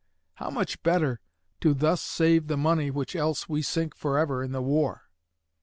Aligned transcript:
How 0.33 0.49
much 0.49 0.81
better 0.81 1.19
to 1.59 1.75
thus 1.75 2.01
save 2.01 2.47
the 2.47 2.57
money 2.57 2.89
which 2.89 3.15
else 3.15 3.47
we 3.47 3.61
sink 3.61 3.93
forever 3.95 4.41
in 4.43 4.51
the 4.51 4.59
war! 4.63 5.03